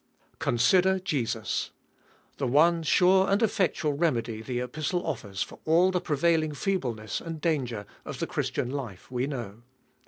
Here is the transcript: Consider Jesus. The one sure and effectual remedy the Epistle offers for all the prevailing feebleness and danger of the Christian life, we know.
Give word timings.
Consider 0.39 0.97
Jesus. 0.99 1.69
The 2.37 2.47
one 2.47 2.81
sure 2.81 3.29
and 3.29 3.39
effectual 3.43 3.93
remedy 3.93 4.41
the 4.41 4.59
Epistle 4.59 5.05
offers 5.05 5.43
for 5.43 5.59
all 5.63 5.91
the 5.91 6.01
prevailing 6.01 6.53
feebleness 6.53 7.21
and 7.21 7.39
danger 7.39 7.85
of 8.03 8.17
the 8.17 8.25
Christian 8.25 8.71
life, 8.71 9.11
we 9.11 9.27
know. 9.27 9.61